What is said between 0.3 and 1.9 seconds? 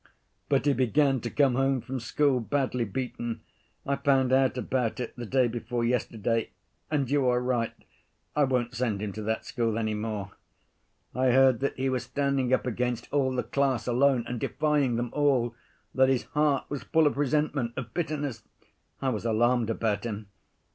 "But he began to come home